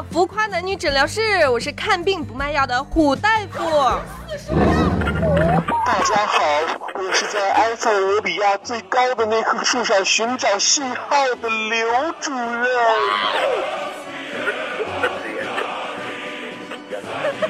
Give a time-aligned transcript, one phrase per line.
[0.00, 3.60] 到浮夸男女诊疗室，我是看病不卖药的虎大夫。
[5.84, 6.42] 大家好，
[6.94, 12.66] 我是在埃塞俄比亚最高的那棵树上寻找信号的刘主任。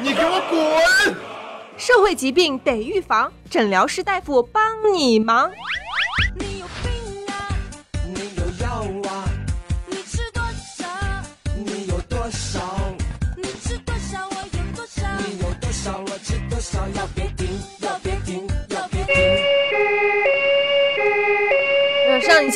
[0.00, 1.14] 你给我滚！
[1.76, 5.52] 社会疾病得预防，诊疗室大夫帮你忙。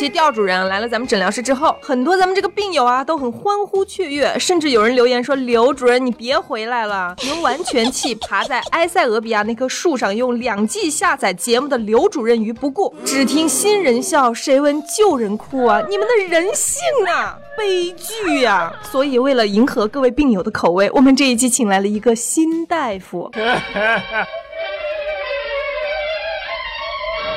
[0.04, 15.82] 期调主任来了咱们诊疗室之后，很多咱们这个病友啊都很欢呼雀跃，甚至有人留言说：“刘主任，你别回来了，用完全器爬在埃塞俄比亚那棵树上，用两 G 下载节目的刘主任于不顾，只听新人笑，谁闻旧人哭啊！
[15.88, 23.30] 你们的人性啊，悲剧呀、所以为了迎合各位病友的口味，我们这一期请来了一个新大夫。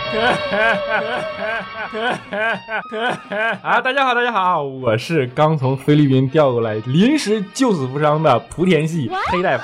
[3.61, 9.63] 啊，大家好，大家好，我是刚从菲律宾调过来临时救死扶伤的莆田系黑大夫。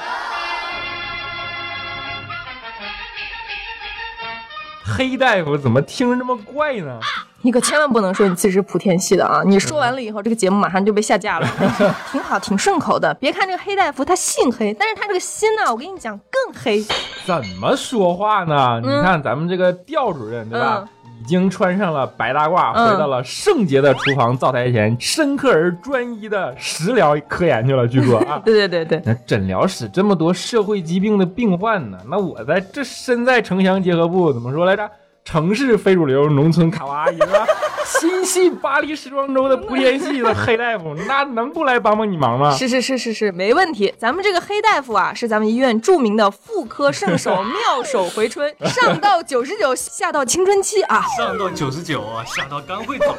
[4.86, 7.00] 黑大夫怎么听着这么怪呢？
[7.46, 9.44] 你可千万不能说你自己是莆田系的啊！
[9.46, 11.48] 你说完了以后，这个节目马上就被下架了。
[12.10, 13.14] 挺好，挺顺口的。
[13.16, 16.82] 别看这个黑大夫他姓黑，但是他这个心呢，我跟你讲更黑。
[17.26, 18.80] 怎么说话呢？
[18.82, 20.86] 你看咱们这个调主任对吧？
[21.20, 27.86] 已经穿上了白大褂，嗯回到了圣洁的厨房灶台前，深刻而专一的食疗科研去了。
[27.86, 34.90] 据说啊， 对对对对，那诊疗室这么多社会疾病的病患呢，那我在这身在城乡结合部，怎么说来着？
[35.26, 37.46] 城市非主流，农村卡哇伊是吧？
[37.86, 42.52] 心系巴黎时装周的莆田系的黑大夫， 那能不来帮帮你忙吗？
[42.56, 43.94] 是是是是是，没问题。
[43.98, 51.04] 咱们这个黑大夫啊，是咱们医院著名的妇科圣手，妙手回春， 上到九十九，下到青春期啊。
[51.18, 53.16] 上到九十九啊，下到刚会走，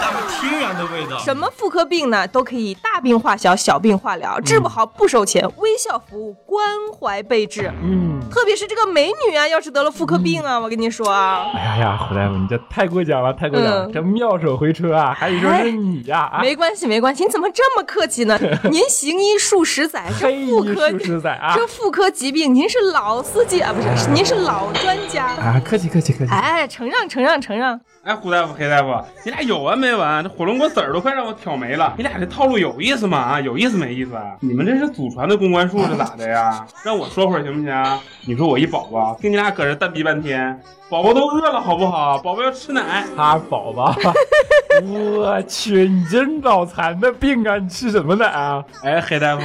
[0.00, 1.18] 咱们天然的味道。
[1.18, 6.66] 什么妇科病呢，都可以大病化小，小病化疗，治不好不收钱，微笑服务，关
[6.98, 7.70] 怀备至。
[7.82, 18.38] 嗯，特别是这个美女啊，要是得了妇科病啊，我跟你说啊，哎呀呀，胡大夫，你这太过奖了，太过奖了，嗯这妙手回春啊，还得说是你呀、啊，没关系没关系，你怎么这么客气呢？
[18.64, 25.26] 您行医数十载，这妇科数十载啊这妇科疾病您是老司机啊，不是，是您是老专家。
[25.26, 26.30] 啊，客气客气客气。
[26.30, 30.22] 哎，承让承让承让，哎，胡大夫、黑大夫，你俩有完没完？
[30.22, 31.92] 这火龙果籽儿都快让我挑没了。
[31.96, 33.18] 你俩这套路有意思吗？
[33.18, 34.36] 啊，有意思没意思啊？
[34.38, 36.64] 你们这是祖传的公关术是咋的呀？
[36.84, 37.98] 让我说会儿行不行？
[38.24, 40.56] 你说我一宝宝跟你俩搁这蛋逼半天，
[40.88, 42.16] 宝宝都饿了好不好？
[42.18, 43.04] 宝宝要吃奶。
[43.16, 43.92] 他宝宝，
[44.86, 47.58] 我去，你真脑残的病啊！
[47.58, 48.64] 你吃什么奶啊？
[48.84, 49.42] 哎，黑大夫，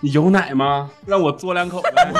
[0.00, 0.88] 你有奶吗？
[1.04, 2.10] 让我嘬两口来。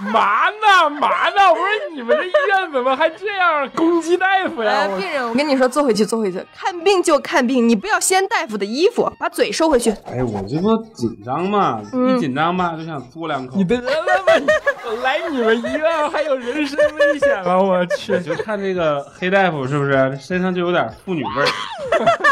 [0.12, 1.50] 嘛呢嘛呢？
[1.50, 4.86] 我说你们这医院怎么还这样攻击大夫呀？
[4.96, 9.90] 病人，我跟你说，坐回去坐回去，看病就看病，你不要掀大夫的衣服，把嘴收回去。
[10.06, 13.64] 哎，我这不紧张嘛，嗯一紧张吧就想嘬两口你。
[13.64, 13.90] 得了
[14.26, 14.32] 吧？
[14.38, 18.18] 你来你们医院还有人身危险了，我去！
[18.20, 21.46] 就看这个黑大夫是不是身上就有点妇女味儿，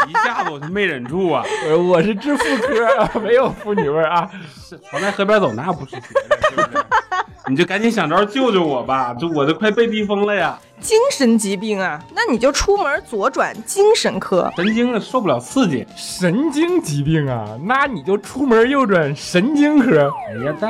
[0.07, 1.43] 一下子我就没忍住啊！
[1.67, 4.29] 呃我是治妇科啊，没有妇女味儿啊。
[4.61, 6.78] 是朝那河边走，那不是别的，是不是？
[7.49, 9.15] 你就赶紧想招救救我吧！
[9.19, 10.59] 这我都快被逼疯了呀！
[10.79, 14.51] 精神疾病啊，那你就出门左转精神科。
[14.55, 15.85] 神经啊，受不了刺激。
[15.95, 20.09] 神经疾病啊，那你就出门右转神经科。
[20.29, 20.69] 哎呀，大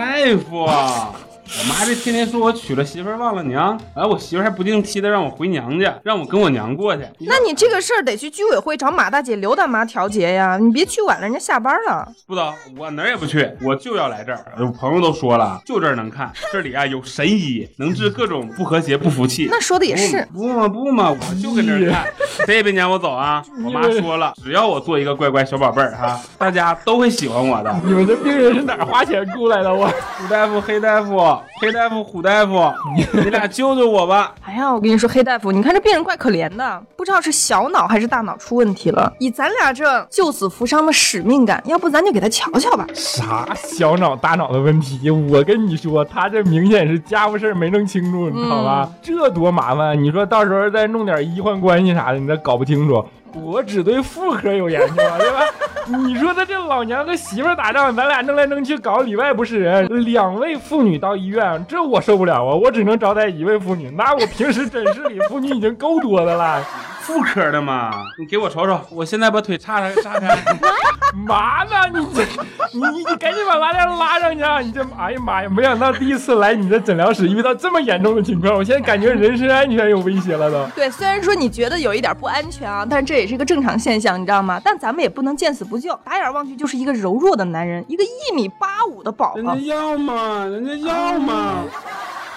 [0.50, 1.14] 夫啊！
[1.58, 7.04] 我妈这天天说我娶了媳妇儿忘了娘，哎，我媳妇儿还不定期的让我回娘家，让我跟我娘过去。
[7.22, 12.08] 那你这个事儿得去居委会找马大姐、刘大妈调节呀，你别去晚了，人家下班了。
[12.28, 14.46] 不走，我哪儿也不去，我就要来这儿。
[14.60, 19.48] 我朋友都说了，就这儿能看，这里啊有神医，能治各种不和谐、不服气。
[19.50, 22.06] 那说的也是，不嘛不嘛，我就跟这儿看，
[22.46, 23.44] 谁也别撵我走啊！
[23.64, 27.76] 我妈说了，只要我做一个乖乖小宝贝儿哈，大家都会喜欢我的。
[27.84, 29.74] 你们这病人是哪儿花钱雇来的？
[29.74, 29.88] 我
[30.18, 31.18] 虎大夫、黑大夫、
[31.62, 32.72] 黑大夫、虎大夫，
[33.14, 34.34] 你俩救救我吧！
[34.46, 39.12] 哎呀，我跟你说，黑大夫，你看这病人怪可怜的，不知道是小脑还是大脑出问题了。
[39.20, 42.86] 以咱俩这救死扶伤的使命感，要不咱就给他瞧瞧吧。
[42.94, 45.10] 啥小脑大脑的问题？
[45.10, 48.90] 我跟你说，他这明显是家务事儿没弄清楚，你知道吧？
[49.02, 50.02] 这多麻烦！
[50.02, 53.04] 你说到时候再弄点医患关系啥的，你这搞不清楚。
[53.34, 55.40] 我只对妇科有研究啊，对吧？
[55.86, 59.88] 你说他这老娘跟媳妇儿打仗，咱俩弄来弄去搞里外不是人。
[60.04, 62.56] 两位妇女到医院，这我受不了啊！
[62.56, 66.64] 我只能招待一位妇女，那我平时诊室里妇女已经够多的了。
[67.10, 70.28] 妇科的嘛，你给我瞅瞅，我现在把腿叉开叉开，
[71.26, 71.90] 嘛 呢？
[71.92, 72.24] 你这，
[72.72, 74.60] 你你你赶紧把拉链拉上去啊！
[74.60, 75.50] 你这，哎呀妈呀！
[75.50, 80.64] 没想到第一次来你的诊疗室遇到这么严重的情况，我现在感觉人身安全有威胁了都。
[80.76, 84.62] 对，虽然说你觉得有一点不安全啊，但是这也是一个正常现象，你知道吗？
[84.64, 89.76] 但咱们也不能见死不救，打眼望去就是一个柔弱的男人，一个一米八五的宝宝人家。
[89.76, 91.64] 要嘛，人家要嘛。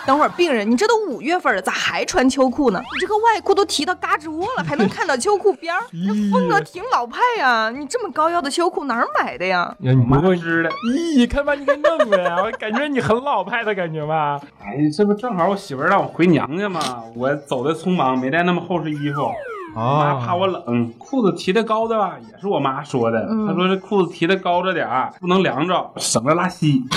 [0.06, 2.80] 等会儿，病人，你这都五月份了，咋还穿秋裤呢？
[2.80, 7.70] 你这个外裤都提到嘎吱窝了，还能看到秋裤边儿， 这风格挺老派呀！
[7.70, 9.74] 你这么高腰的秋裤哪儿买的呀？
[9.80, 10.70] 呀，你妈不会织的。
[10.92, 12.36] 咦，看把你给弄的呀！
[12.42, 14.40] 我感觉你很老派的感觉吧？
[14.60, 16.80] 哎，这不正好我媳妇儿让我回娘家嘛，
[17.14, 19.30] 我走的匆忙，没带那么厚实衣服。
[19.74, 23.26] 我妈怕我冷，裤子提的高的吧，也是我妈说的。
[23.46, 26.82] 她说这裤子提的高着点儿，不能凉着，省得拉稀。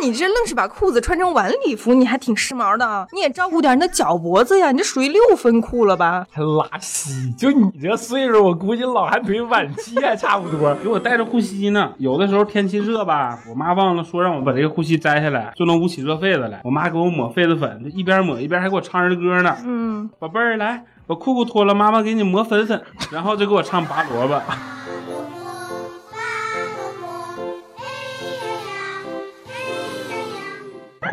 [0.00, 3.06] 但你这愣是把裤子穿成晚礼服，你还挺时髦的啊！
[3.12, 6.26] 你也照顾点你的脚脖子呀，你这属于六分裤了吧？
[6.30, 7.30] 还拉稀？
[7.32, 10.74] 就你这岁数，我估计老寒腿晚期还差不多。
[10.76, 11.92] 给我带着护膝呢。
[11.98, 16.62] 有的时候天气热吧，我妈忘了说让我把这个护膝摘下来，就能捂起热痱子来。
[16.64, 19.54] 我妈给我抹痱子粉，就一边抹一边还给我唱儿歌呢。
[19.66, 22.80] 嗯，宝贝儿，来，把裤裤脱了，妈妈给你抹粉粉，
[23.12, 24.40] 然后就给我唱拔萝卜。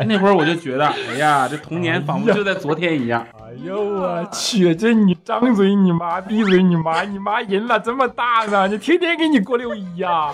[0.06, 3.26] 那会儿我就觉得，哎呀，这童年仿佛就在昨天一样。
[3.44, 4.74] 哎呦我去！
[4.74, 8.68] 这你张嘴你妈，闭嘴你妈，你妈瘾咋这么大呢？
[8.68, 10.30] 你天天给你过六一呀、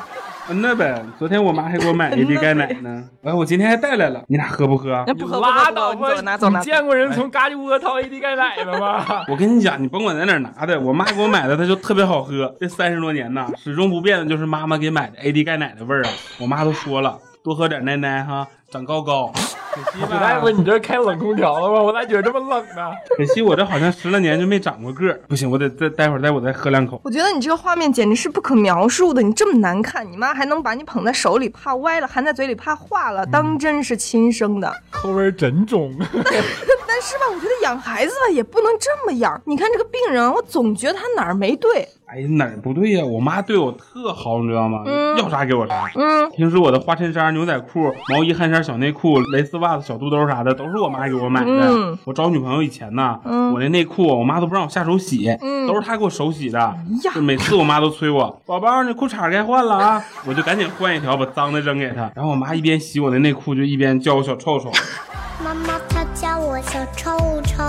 [0.48, 3.04] 嗯呐呗，昨天我妈还给我买了一杯钙奶呢。
[3.22, 5.02] 哎，我今天还带来了，你俩喝不喝？
[5.06, 6.12] 那你不喝拉倒吧！
[6.14, 6.64] 你拿走拿走。
[6.64, 9.24] 见过人从嘎吱窝掏 AD 钙奶的吗？
[9.30, 12.52] 我跟你讲，你甭管在哪儿拿的，我妈给我买的，它就特别好喝。
[12.60, 16.10] 这三十多年呐，始终不变的就是妈妈给买的 AD 钙奶的味儿啊。
[16.40, 19.32] 我妈都说了，多喝点奶奶哈，长高高。
[19.74, 21.82] 可惜许大夫，你这开冷空调了吗？
[21.82, 22.92] 我咋觉得这么冷呢？
[23.16, 25.20] 可惜我这好像十来年就没长过个儿。
[25.28, 27.00] 不行，我得再待会儿，待会儿再喝两口。
[27.02, 34.72] 我觉得你这个画面简直是不可描述的，你这么难看，你妈还能把你捧在手里，怕歪了，含在嘴里怕化了，当真是亲生的。
[34.90, 35.92] 口味真重。
[36.86, 39.40] 但是吧，我觉得养孩子吧也不能这么养。
[39.44, 41.88] 你看这个病人，我总觉得他哪儿没对。
[42.14, 43.04] 哎呀，哪儿不对呀？
[43.04, 44.84] 我妈对我特好，你知道吗？
[44.86, 45.90] 嗯要啥给我啥。
[45.96, 51.50] 嗯，平时我的花衬衫、牛仔裤、毛衣、汗衫、小内裤、蕾丝袜子、小肚兜啥的，都是我妈给我买的。
[51.50, 56.58] 嗯我找女朋友以前呢，嗯我那内裤我妈都不让我下手洗，嗯都是她给我手洗的。
[56.58, 56.76] 呀
[57.12, 60.04] 就每次我妈都催我，宝宝，你裤衩该换了啊！
[60.24, 62.12] 我就赶紧换一条，把脏的扔给她。
[62.14, 64.70] 然后我妈一边洗我的内裤，就一边叫我小臭臭。
[65.44, 67.10] 妈妈她叫我小臭
[67.42, 67.62] 臭，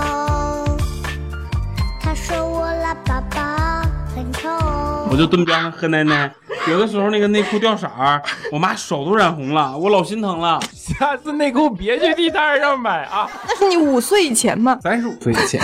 [5.16, 6.30] 我就蹲边上喝奶奶。
[6.68, 8.22] 有的时候那个内裤掉色儿，
[8.52, 10.60] 我妈手都染红了，我老心疼了。
[10.76, 13.26] 下次内裤别去地摊上买啊！
[13.48, 14.78] 那是你五岁以前吗。
[14.82, 15.58] 三十五岁以前，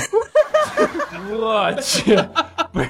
[1.38, 2.18] 我去，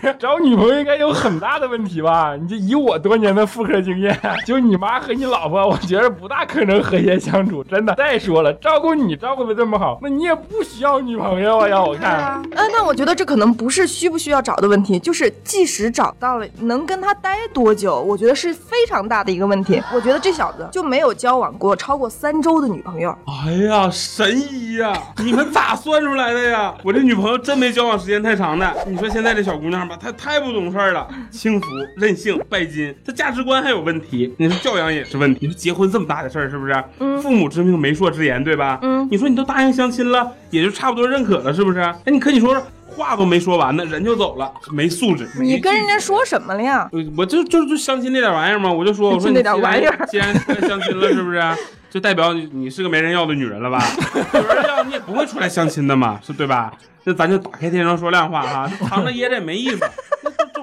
[0.00, 2.36] 不是找女朋友应该有很大的问题吧？
[2.40, 7.94] 你就以我多年的妇科经验， 就你妈和你老婆，我觉得不大可能和谐相处，真的。
[7.94, 11.68] 再说了，照顾你照顾的这么好，那你也不需要女朋友啊？
[11.68, 19.82] 要我看，啊，那我觉得这可能不是需不需要找的问题，就是即使找到了，能跟他待多久，我觉得是非常大的一个问题。
[19.94, 23.16] 我觉得这小子就没有交往过超过三周的女朋友。
[23.26, 24.92] 哎呀，神医呀！
[25.18, 26.74] 你们咋算出来的呀？
[26.82, 28.72] 我这女朋友真没交往时间太长的。
[28.86, 34.32] 你说现在这小姑娘吧，她太不懂事儿了，轻浮、任性、拜金，他价值观还有问题。
[34.38, 35.46] 你说教养也是问题。
[35.46, 36.74] 你说结婚这么大的事儿，是不是？
[37.20, 38.78] 父母之命，媒妁之言，对吧？
[38.82, 41.80] 嗯你说你都答应相亲了，也就差不多认可了，是不是？
[41.80, 42.54] 哎，你可你说
[42.92, 45.28] 话都没说完呢，人就走了，没素质。
[45.40, 46.88] 你跟人家说什么了呀？
[46.92, 50.34] 我我就就就相亲那点玩意儿嘛，我就说我说就那点你既然玩意儿 既然
[50.68, 51.42] 相亲了，是不是？
[51.92, 53.82] 就代表你你是个没人要的女人了吧？
[54.32, 56.72] 有人要你也不会出来相亲的嘛，是对吧？
[57.04, 59.80] 那咱就打开天窗说亮话哈，藏着掖着也没意思。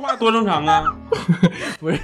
[0.02, 0.84] 那这这话多正常啊！
[1.80, 2.00] 不是，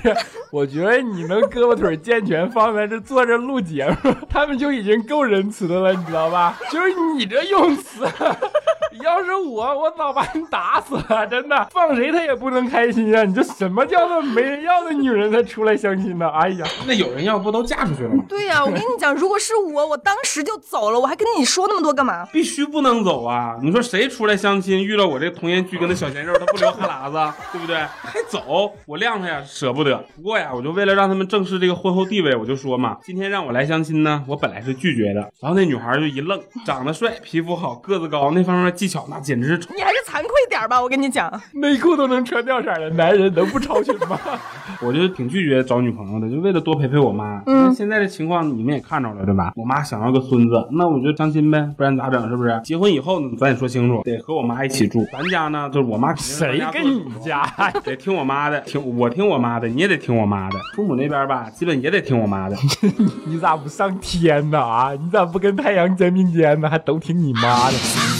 [0.52, 6.58] 我觉得你能胳膊腿健全，放在这坐着录节目，他们就已经够仁慈的了，你知道吧？
[6.72, 8.06] 就是你这用词，
[9.04, 13.24] 要是我，我早把你打死了，真的，放谁他也不能开心啊！
[13.24, 16.30] 你这什么叫做没人要的女人才出来相亲呢？
[16.30, 18.24] 哎呀，那有人要不都嫁出去了吗？
[18.28, 22.26] 对呀、我跟你讲，如果是我，我当时就走了，我还跟你说那么多干嘛？
[22.32, 23.56] 必须不能走啊！
[23.62, 27.85] 你说谁出来相亲遇到我这童颜巨根的小鲜肉，他不流哈喇子，对不对？
[27.88, 29.98] 还走，我晾他呀，舍不得。
[30.16, 35.20] 不过呀，我就为了让他们正视这个婚后地位，我就说嘛，今天让我来相亲呢，我本来是拒绝的。
[35.42, 41.26] 然后那女孩就一愣，长得帅，皮肤好，个子高，那方面技技巧，那简直是你还是惭愧点儿吧，我跟你讲。
[41.54, 44.20] 内裤都能穿吊色儿的男人能不超群吗？
[44.80, 47.42] 我就挺拒绝找女朋友的，就为了多陪陪我妈。
[47.48, 49.54] 嗯，现在的情况你们也看着了，对吧？
[49.56, 52.30] 我妈想要个孙子，那我就相亲呗，不然咋整？
[52.30, 52.62] 是不是？
[52.64, 55.04] 结婚以后呢，咱也说清楚，得和我妈一起住。
[55.12, 57.74] 咱家呢，就是我妈谁跟你家呀？
[57.84, 60.60] 得听我妈的，听我听我妈的，你也得听我妈的。
[60.76, 62.56] 父母那边吧，基本也得听我妈的。
[63.26, 64.60] 你咋不上天呢？
[64.60, 66.70] 啊，你咋不跟太阳肩并肩呢？
[66.70, 68.15] 还都听你妈的？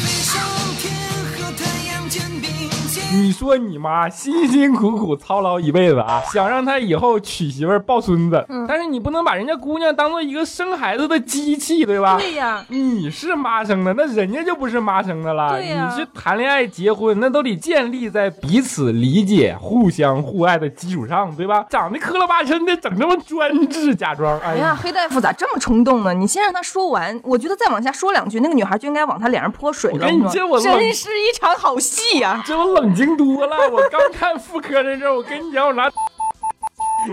[3.16, 12.18] 你说你妈辛辛苦苦操劳一辈子啊，想让她以后娶媳妇儿抱孙子，嗯但是你不能把人家姑娘当做一个生孩子的机器，对吧？
[12.20, 15.54] 对呀，你是妈生的，那人家就不是妈生的了。
[15.58, 21.66] 对呀你去谈恋爱、结婚，那都得建立在彼此理解、互相互爱的基础上，对吧？
[21.70, 24.38] 长得磕了巴碜的，整这么专制，假装。
[24.42, 26.14] 哎哎呀，黑大夫咋这么冲动呢？
[26.14, 29.98] 你先让他说完，我觉得再往下说两句，那个女孩就应该往他脸上泼水了。
[29.98, 33.70] 我跟你说这我真是一场好戏呀、这我冷静多了。
[33.70, 35.92] 我刚看妇科那阵儿，我跟你讲，我拿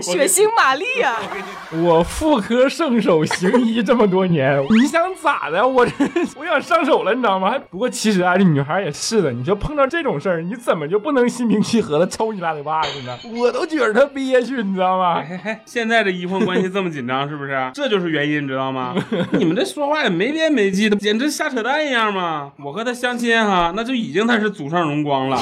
[0.01, 1.15] 血腥玛丽啊、
[1.83, 5.65] 我妇科圣手行医这么多年，你想咋的？
[5.67, 5.91] 我这
[6.35, 7.51] 我想上手了，你知道吗？
[7.51, 13.17] 还不过其实啊，这女孩也是的，你说碰到这种事儿，你怎么就不能心平气和的抽你俩嘴巴子呢？
[13.35, 15.21] 我都觉得她憋屈，你知道吗？
[15.27, 17.71] 嘿嘿，现在这医患关系这么紧张，是不是？
[17.73, 18.95] 这就是原因，你知道吗？
[19.33, 22.51] 你们这说话也没边没际的，简直瞎扯淡一样嘛！
[22.63, 25.39] 我和她相亲哈，那就已经她是祖上荣光了。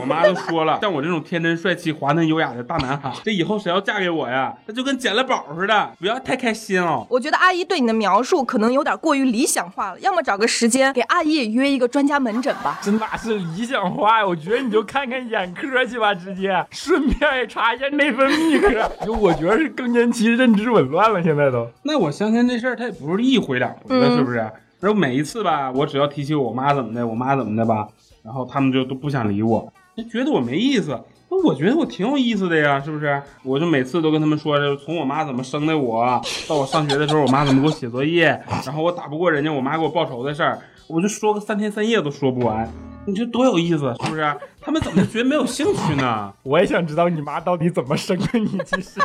[0.00, 7.04] 我妈都说了，像我这种天真帅气、华嫩优雅的大男孩，这以后谁要嫁给我呀，那就跟捡了宝似的，不要太开心哦。
[7.10, 12.78] 我觉得阿姨对你的描述可能有点过于理想化了，要么找个时间给阿姨也约一个专家门诊吧。
[12.80, 14.26] 这哪是理想化呀？
[14.26, 18.88] 我觉得你就看看眼科去吧，直接顺便也查一下内分泌科。
[19.04, 21.68] 就我觉得是更年期认知紊乱了，现在都。
[21.82, 24.36] 那我相信这事儿，他也不是一回两回的，嗯是不是？
[24.78, 27.88] 然后每一次吧，我只要提起我妈怎么的，我妈怎么的吧，
[28.22, 30.96] 然后他们就都不想理我，就觉得我没意思。
[31.30, 33.22] 那我觉得我挺有意思的呀，是不是？
[33.44, 38.26] 我就每次都跟他们说，从我妈怎么生的我，到我上学的时候，我妈怎么给我写作业，
[38.66, 40.58] 然后我打不过人家，我妈给我报仇的事儿，
[40.88, 42.68] 我就说个三天三夜都说不完。
[43.06, 44.36] 你这多有意思，是不是？
[44.60, 46.32] 他们怎么就觉得没有兴趣呢？
[46.42, 49.00] 我也想知道你妈到底怎么生的你，其实。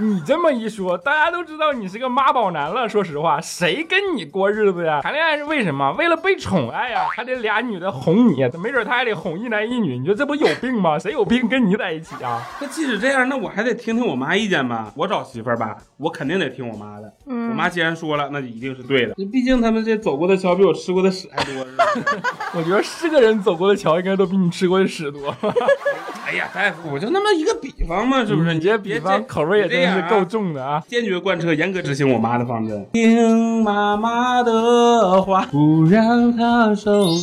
[0.00, 2.88] 你这么一说，大家都知道你是个妈宝男了。
[2.88, 5.00] 说实话，谁跟你过日子呀？
[5.02, 5.92] 谈恋爱是为什么？
[5.92, 9.98] 为了被宠爱呀，还得俩女的哄你，没准他还得哄一男一女。
[9.98, 10.96] 你说这不有病吗？
[10.98, 12.40] 谁有病跟你在一起啊？
[12.60, 14.90] 那即使这样，那我还得听听我妈意见吧。
[14.96, 17.12] 我找媳妇儿吧，我肯定得听我妈的。
[17.26, 19.14] 嗯我妈既然说了，那就一定是对的。
[19.30, 21.84] 毕竟他们这走过的桥比我吃过的屎还多，是吧？
[22.56, 25.34] 我觉得是个人走过的桥，应该都比你吃过的屎多。
[26.30, 28.54] 哎呀，大夫，我就那么一个比方嘛，是不是？
[28.54, 30.80] 你这比方口味也真是够重的啊！
[30.86, 32.86] 坚决贯彻、严格执行我妈的方针。
[32.92, 37.16] 听妈妈的话，不让她受。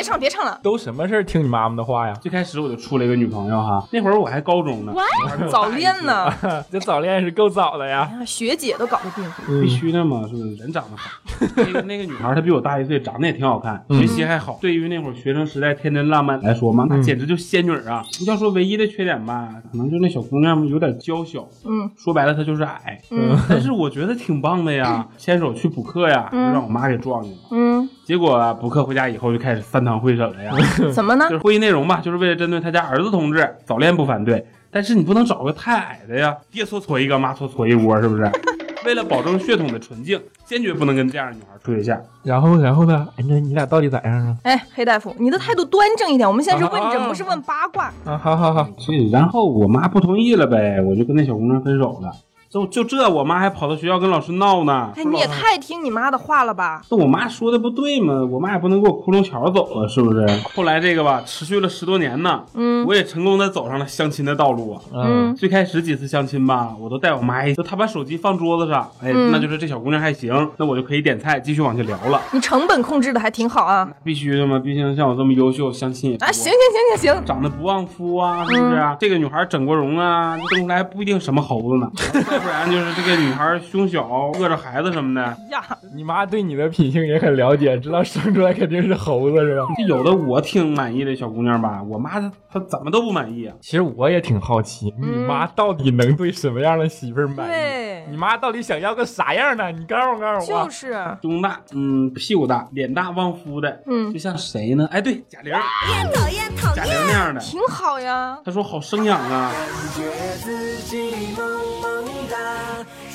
[0.00, 2.14] 别唱了，别唱了，都什么事儿听你妈妈的话呀？
[2.22, 4.94] 最开始我就处了一个女朋友哈，那会儿我还高中呢，
[5.50, 6.32] 早恋呢？
[6.70, 8.10] 这早恋是够早的呀！
[8.20, 9.30] 啊学姐都搞不定。
[9.60, 10.54] 必须的嘛，是不是？
[10.56, 11.10] 人长得好，
[11.56, 14.58] 那个那个女孩她比我大一岁，长得也挺好看，学习还好。
[14.60, 18.02] 对于那会儿学生时代天真浪漫来说嘛，那简直就仙女啊！
[18.26, 23.00] 要说唯一的缺点吧，可能就那小姑娘有点娇小，嗯，说白了她就是矮。
[23.10, 27.38] 嗯，但是我觉得挺棒的呀，牵手去补课呀，就让我妈给撞见了。
[27.52, 30.52] 嗯，结果啊补课回家以后就开始三堂会审了呀。
[30.92, 31.36] 怎么呢就？
[31.36, 38.28] 是会议内容吧，就是为了针对他家儿子同志早恋不反对，但是你不能找个太矮的呀，爹搓搓一个，妈搓搓一窝，是不是？
[38.84, 41.96] 为了保证血统的纯净，坚决不能跟这样的女孩处对象。
[42.24, 43.06] 然后，然后呢？
[43.16, 44.36] 哎，那你俩到底咋样啊？
[44.42, 47.92] 哎，黑大夫，你的态度端正一点，我们现在是问诊，啊不是问八卦。
[48.04, 52.10] 啊，好好好，所以，然后我妈不同意了呗，我就跟那小姑娘分手了。
[52.50, 54.90] 就就这，我妈还跑到学校跟老师闹呢。
[54.96, 56.82] 哎，你也太听你妈的话了吧？
[56.90, 58.26] 那我妈说的不对吗？
[58.28, 60.26] 我妈也不能给我窟窿桥走了，是不是？
[60.52, 64.82] 后来这个吧，持续了十多年呢，嗯我也成功的走上了相亲的道路啊。
[64.92, 72.20] 嗯，最开始几次相亲吧，我都带我妈一，就她把手机放桌子上，哎，嗯那就是这小姑娘还行，那我就可以点菜，继续往下聊了。
[72.32, 73.88] 你成本控制的还挺好啊。
[74.02, 76.52] 必须的嘛，毕竟像我这么优秀，相亲也啊，行行
[76.98, 78.96] 行行行，长得不旺夫啊，是不是啊？
[78.98, 81.88] 这个女孩整过容啊，生出来不一定什么猴子呢，
[82.32, 84.06] 要 不然就是这个女孩胸小，
[84.38, 85.20] 饿着孩子什么的。
[85.50, 85.62] 呀，
[85.94, 89.66] 你妈对你的品性也很了解，知道生出来肯定是猴子是吧？
[89.78, 93.54] 就有的我挺满意的小姑娘吧，我妈她她怎么都不满意啊。
[93.60, 97.50] 其实我也挺好奇，你妈到底能对什么样的媳妇儿满意？
[97.50, 99.70] 对，你妈到底想要个啥样的？
[99.72, 100.64] 你告诉告诉我。
[100.64, 104.88] 就是，胸大，嗯，屁股大，脸大旺夫的，嗯就像谁呢？
[104.90, 107.40] 哎，对，贾玲，讨厌讨厌贾玲那样的。
[107.40, 108.38] 挺好呀。
[108.44, 109.52] 她说好生养啊，
[109.94, 110.02] 觉
[110.38, 111.34] 自己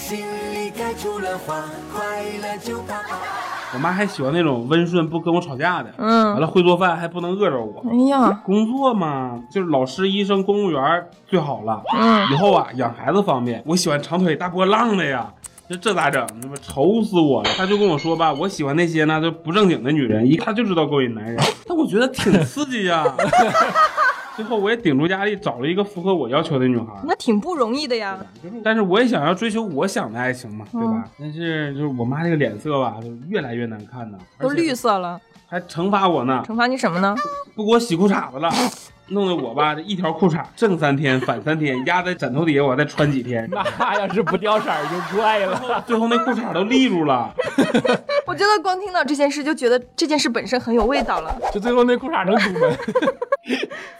[0.05, 0.19] 心
[0.53, 3.01] 里开出了花，快乐就把。
[3.73, 7.83] 我妈还喜欢那种温顺不跟我吵架的，嗯完了会做饭还不能饿着我。
[7.89, 11.81] 哎呀，工作嘛，就是老师、医生、公务员最好了。
[11.97, 15.27] 嗯，以后啊，养孩子方便，我喜欢长腿大波浪的呀。
[15.67, 16.23] 这这咋整？
[16.39, 17.49] 他妈愁死我了！
[17.57, 21.35] 他就跟我说吧，我喜欢那些呢就不正经的女人，一看就知道勾引男人。
[21.67, 23.03] 但我觉得挺刺激呀。
[24.35, 28.17] 最后我也顶住压力找了一个符合我要求的女孩，那挺不容易的呀。
[28.63, 31.03] 但是我也想要追求我想的爱情嘛，对吧？
[31.05, 37.15] 嗯但是就是我妈这个脸色吧，就越来越难看呢，都绿色了，还惩罚我呢，惩罚你什么呢？
[37.55, 38.49] 不给我洗裤衩子了，
[39.09, 45.83] 弄得我吧这一条裤衩正三天反三天，压在枕头底下我再穿几天，那要是不掉色儿就怪了。
[45.85, 47.31] 最后那裤衩都立住了。
[48.25, 51.35] 我觉得光听到这件事，就觉得这件事本身很有味道了。
[51.53, 52.77] 就最后那裤衩能堵门，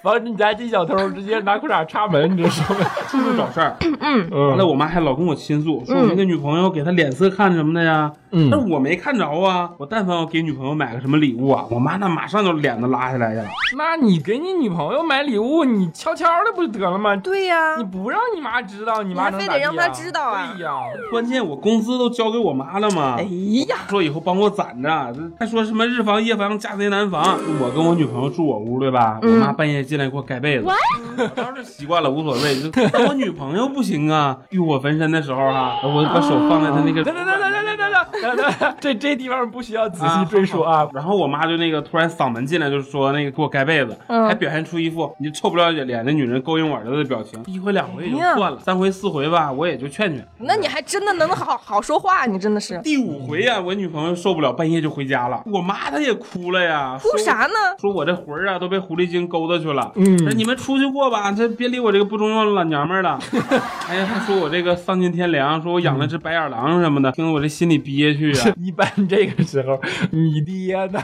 [0.02, 2.90] 完了你家进小偷直接拿裤衩插门，你知道吗？
[3.08, 13.44] 处处找事儿，嗯完了我妈还老跟我倾诉，说我那个女朋友给她脸色看什么的呀，嗯但是我没看着啊，我但凡我给女朋友买个什么礼物啊，我妈那马上就脸子拉下来呀，
[13.78, 17.16] 那你给你女朋友买礼物，你悄悄的不就得了吗？
[17.16, 17.76] 对呀。
[17.78, 20.54] 你，不让你妈知道，你妈还能咋地呀非得让她知道啊？
[20.56, 20.72] 对呀，
[21.12, 23.24] 关键我工资都交给我妈了嘛哎，
[23.68, 27.38] 呀，说以后帮我攒着，还说什么日防夜防家贼难防。
[27.60, 29.20] 我跟我女朋友住我屋对吧？
[29.22, 37.04] 我妈半夜进来给我盖被子，我当时习惯了无所谓，就当我女朋友不行啊，欲火焚身的时候哈、我把手放在她那个。
[37.04, 40.88] 等等等等等等等等等，这这地方不需要仔细啊赘述啊。
[40.94, 47.42] 然后我妈就那个突然嗓门进来，就是说那个给我盖被子，嗯还表现出一副你臭不要脸的女人勾引我儿子的表情。
[47.48, 50.26] 一回两回也就算了，三回四回吧，我也就劝劝。
[50.38, 55.44] 那你还真的能好好说话，你真的是第五回呀、我女朋友受不了，半夜就回家了。
[55.52, 57.54] 我妈她也哭了呀，哭啥呢？
[57.80, 59.92] 说我这魂儿啊都被狐狸精勾搭去了。
[59.96, 63.20] 嗯那你们出去过吧，这别理我这个不中用的老娘们儿了。
[63.88, 69.80] 哎呀，还说我这个丧尽天良，说我养了只白眼狼什么的，听得我这心里憋屈啊、 一般这个时候，
[70.12, 71.04] 你爹呢？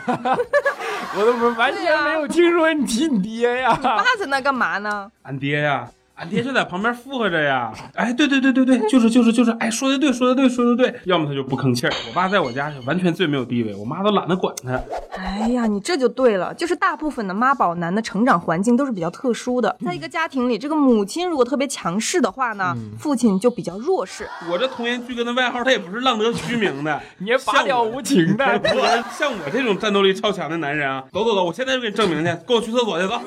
[1.14, 3.74] 我怎么完全没有听说你提你爹呀？
[3.78, 5.12] 你爸在那干嘛呢？
[5.24, 5.90] 俺爹呀，
[6.22, 7.74] 俺爹就在旁边附和着呀。
[7.96, 10.94] 哎，对对对对对，就是就是就是，哎，说的对，说的对，说的对。
[11.06, 11.94] 要么他就不吭气儿。
[12.08, 14.80] 我爸在我家是完全最没有地位，我妈都懒得管他。
[15.18, 24.30] 哎呀，你这就对了，就是大部分的妈宝男的成长环境都是比较特殊的，在一个家庭里，这个母亲如果特别强势的话呢，父亲就比较弱势。
[24.48, 33.20] 我这童颜巨根的外号，他也不是浪得虚名的， 你也拔了无情的，我 像我这种战斗力超强的男人啊，走走走，我现在就给你证明去，跟我去厕所去，走。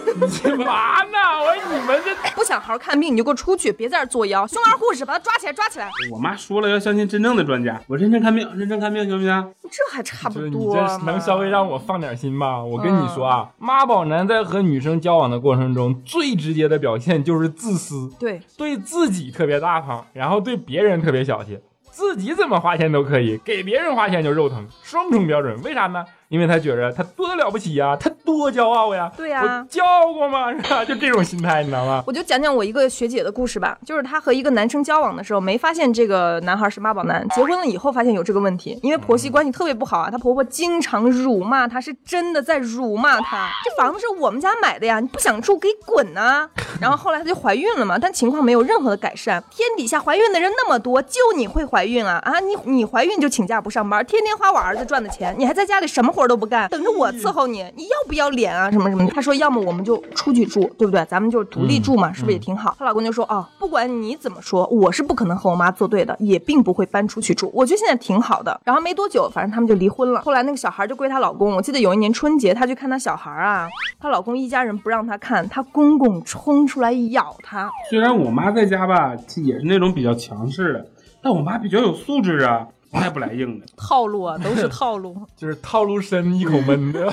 [0.45, 1.19] 干嘛呢？
[1.41, 4.47] 我说你们这不想好好看病，你就给我出去，别在这儿作妖。
[4.49, 5.91] 胸儿护士，把他抓起来，抓起来。
[6.13, 9.55] 我妈说了，要相信真正的专家，我认真看病，认真看病，行不行？
[9.71, 12.63] 这还差不就是你多这能稍微让我放点心吧？
[12.63, 21.59] 我跟你说啊，妈宝男在和女生交往的过程中，最直接的表现就是自私，对，对自己特别大方，然后对别人特别小气。
[21.91, 25.63] 自己怎么花钱都可以，给别人花钱就肉疼，双重标准。
[25.63, 26.05] 为啥呢？
[26.29, 29.11] 因为他觉着他多了不起呀，他多骄傲呀。
[29.17, 30.51] 对呀我骄傲过吗？
[30.53, 30.85] 是吧？
[30.85, 32.03] 就这种心态，你知道吗？
[32.07, 43.49] 我就讲讲我一个学姐的故事吧，就是她和一个男生交往的时候，没发现这个男孩是妈宝男，结婚了以后发现有这个问题，因为婆媳关系特别不好啊，她婆婆经常辱骂她，是真的在辱骂她。
[43.65, 46.49] 这房子是我们家买的呀，你不想住可以滚呐、
[46.81, 49.43] 然后后来她就怀孕了嘛，但情况没有任何的改善。
[49.51, 52.41] 天底下怀孕的人那么多，就你会怀孕啊啊！
[52.41, 58.71] 你你怀孕就请假不上班，天天花我儿子赚的钱，你还在家里什么活都不干，等着我伺候你，你要不要脸啊？
[58.71, 59.13] 什么什么的？
[59.13, 61.05] 她说，要么我们就出去住，对不对？
[61.07, 62.75] 咱们就独立住嘛，是不是也挺好？
[62.79, 67.51] 她老公就说，哦，不管你怎么说，我是不可能和我妈作对的，也并不会搬出去住。
[67.55, 68.61] 我觉得现在挺好的。
[68.65, 70.23] 然后没多久，反正他们就离婚了。
[70.23, 71.55] 后来那个小孩就归她老公。
[71.55, 73.69] 我记得有一年春节，她去看她小孩啊，
[74.01, 77.71] 她老公一家人不让她看，她公公冲出来咬她。
[77.91, 80.87] 虽然我妈在家吧，也是那种比较强势的，
[81.23, 83.67] 但我妈比较有素质啊，从来不来硬的。
[83.77, 85.17] 套路啊，都是套路。
[85.37, 87.13] 就是套路深，一口闷，对吧？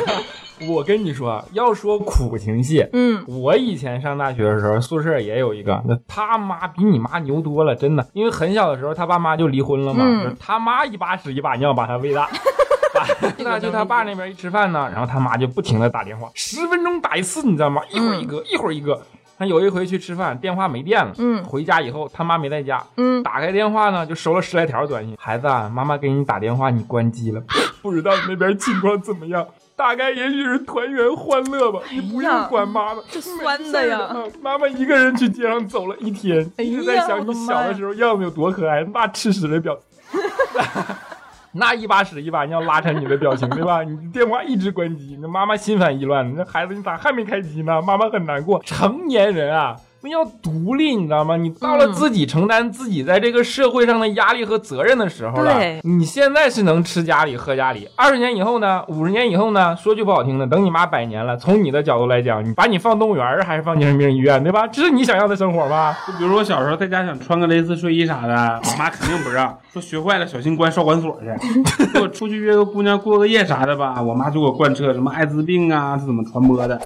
[0.70, 8.08] 我跟你说啊，要说苦情戏，嗯，我以前上大学的时候，宿舍也有一个，那他妈比你妈牛多了，真的。
[8.13, 10.06] 因为很小的时候，他爸妈就离婚了嘛，
[10.39, 12.30] 他妈一把屎一把尿把他喂大。
[13.39, 17.82] 那就他爸那边一吃饭呢，然后他妈就不停的打电话，十分钟打一次，你知道吗？
[17.89, 19.02] 一会儿一个，一会儿一个。
[19.41, 27.41] 他有一回去吃饭，电话没电了，嗯回家以后他妈没在家，嗯打开电话呢就收了十来条短信，孩子啊，妈妈给你打电话，你关机了，
[27.82, 29.43] 不知道你那边情况怎么样。
[29.75, 31.80] 大概也许是团圆欢乐吧。
[31.91, 40.21] 你不用管妈妈，这酸的呀啊妈妈一个人去街上走了一天，哎一直在想你小的时候样子有多可爱，爸吃屎的表情。
[41.53, 43.83] 那一把屎一把尿拉成你的表情，对吧？
[43.83, 46.33] 你电话一直关机，那妈妈心烦意乱。
[46.35, 47.81] 那孩子你咋还没开机呢？
[47.81, 48.61] 妈妈很难过。
[48.63, 49.75] 成年人啊，
[50.09, 51.37] 要独立，你知道吗？
[51.37, 55.79] 你到了嗯自己承担自己在这个社会上的压力和责任的时候了对。
[55.83, 58.83] 你现在是能吃家里喝家里，二十年以后呢？
[58.87, 59.75] 五十年以后呢？
[59.75, 64.67] 说句不好听的，等你妈百年了，从你的角度来讲，你把你放动物园还是放精神病医院，对吧？
[64.67, 65.95] 这是你想要的生活吗？
[66.07, 71.27] 就比如说我小时候在家想穿个蕾丝睡衣啥的，我妈肯定不让， 说学坏了小心关少管所去。
[72.01, 76.79] 我出去约个姑娘过个夜啥的吧，我妈就给我贯彻什么艾滋病啊是怎么传播的。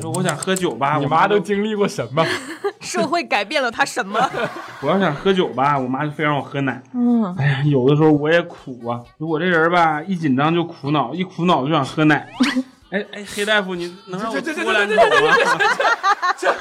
[0.00, 2.24] 说我想喝酒吧，我你妈都经历过什么？
[2.80, 4.20] 社会改变了他什么？
[4.82, 6.82] 我要想喝酒吧，我妈就非让我喝奶。
[6.94, 12.26] 嗯，哎呀，有的时候我也苦啊，就我这人吧，一紧张就苦恼，一苦恼就想喝奶。
[12.96, 14.94] 哎哎，黑大夫，你能让我拖两口
[15.26, 15.36] 吗？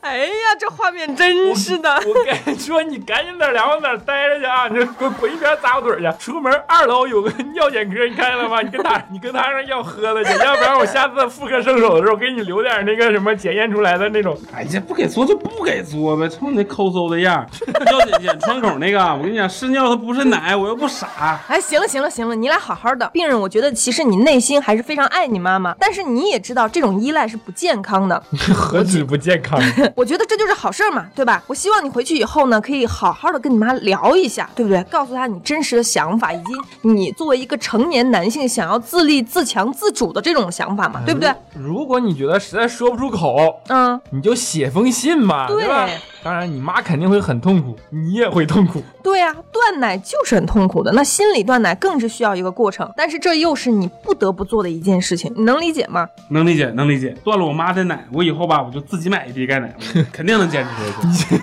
[0.00, 1.94] 哎呀，这画面真是的。
[2.06, 4.66] 我跟你说，你赶紧在凉快哪儿待着去啊！
[4.68, 6.10] 你就滚滚一边砸我腿去。
[6.18, 8.60] 出门二楼有个尿检科，你看见了吗？
[8.62, 14.36] 你跟他你跟他那要喝的去，要不然我下次妇科圣手的时候给你留点那个什么检验出来的那种。
[14.52, 17.46] 哎呀，不给做就不给做呗，瞅你那抠搜的样儿。
[17.92, 21.38] 要检检窗口那个，我跟你讲，是尿它不是奶，我又不傻。
[21.48, 23.06] 哎，行了行了行了，你俩好好的。
[23.10, 28.22] 病人，我觉得其实你内心还是非常爱你妈妈，但是你也知道这种依赖是不健康的。
[28.54, 29.60] 何止不健康？
[29.94, 31.42] 我觉得这就是好事儿嘛，对吧？
[31.46, 34.82] 我希望你回去以后呢，可以好好的跟你妈聊一下，对不对？
[34.84, 36.52] 告诉她你真实的想法，以及
[36.82, 41.32] 你作为一个成年男性想要自立、自强、自主的这种想法嘛，对不对？
[41.54, 45.88] 如果你觉得实在说不出口，嗯，你就写封信嘛，对吧？
[46.22, 48.82] 当然，你妈肯定会很痛苦，你也会痛苦。
[49.02, 56.06] 对呀、断奶就是很痛苦的，那心理断奶更是需要一个过程，但是这又是你不得不做的一件事情，你能理解吗？
[56.30, 57.16] 能理解，能理解。
[57.24, 61.42] 断了我妈的奶，我以后吧，我就自己买一滴钙奶，了肯定能坚持下去。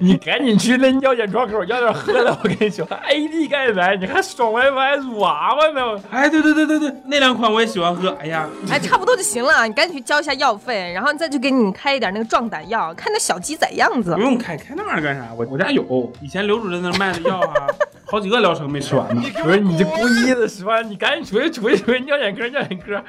[0.00, 6.02] 你赶紧去那尿检窗口要点喝的，我跟你说，AD 钙奶，你还爽歪歪乳娃娃呢。
[6.10, 8.10] 哎，对对对对对，那两款我也喜欢喝。
[8.20, 14.25] 哎呀，哎，差不多就行了，你赶紧去交一下药费，然后再去给你开一点那个壮胆药，看那小鸡仔样子不。
[14.26, 15.32] 用开开那玩意儿干啥？
[15.34, 17.66] 我我家有，以前刘主任那卖的药啊，
[18.04, 19.22] 好几个疗程没吃完呢。
[19.42, 20.82] 不是，你这故意的是吧？
[20.82, 23.02] 你赶紧出去出去出去尿检科尿检科。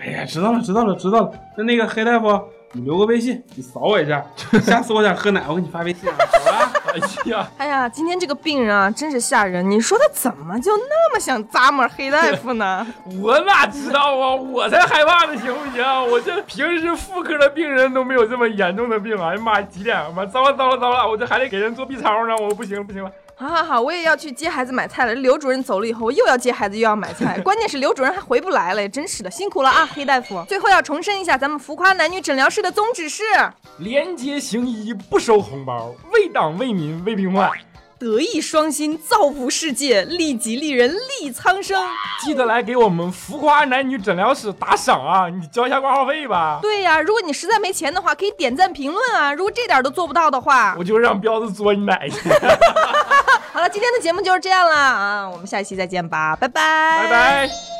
[0.00, 1.32] 哎呀，知道了知道了知道了。
[1.56, 2.40] 那那个黑大夫，
[2.72, 4.24] 你留个微信，你扫我一下，
[4.62, 6.14] 下次我想喝奶，我给你发微信啊。
[6.18, 6.75] 好了。
[6.96, 9.68] 哎呀，哎呀，今天这个病人啊，真是吓人！
[9.70, 12.86] 你说他怎么就那么想咂摸黑大夫呢？
[13.22, 14.34] 我哪知道啊？
[14.34, 15.84] 我才害怕呢，行不行？
[16.10, 19.16] 我这平时妇科的病人都没有这么严重的病。
[19.20, 20.10] 哎呀妈，几点了？
[20.12, 21.08] 妈，糟了糟了糟了！
[21.08, 23.10] 我这还得给人做 B 超呢，我不行不行了。
[23.38, 25.14] 好好好，我也要去接孩子买菜了。
[25.16, 30.42] 刘主任走了以后，我又要接孩子又要买菜， 关键是刘主任还回不来了，真是的，辛苦了啊，黑大夫。
[30.48, 33.22] 最后要重申一下咱们浮夸男女诊疗室的宗旨是：
[33.76, 37.50] 廉洁行医，不收红包，为党为民为病患。
[37.98, 41.82] 德艺双馨，造福世界，利己利人，利苍生。
[42.22, 45.28] 记得来给我们浮夸男女诊疗室打赏啊！
[45.30, 46.58] 你交一下挂号费吧。
[46.60, 49.32] 对呀、如果你实在没钱的话，可以点赞评论啊。
[49.32, 52.28] 如果这点都做不到的话，我就让彪子作你奶去。
[53.52, 57.75] 好了，今天的节目就是这样了啊，我们下一期再见吧，拜拜，拜拜。